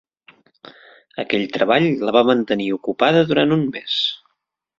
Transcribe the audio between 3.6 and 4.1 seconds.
mes.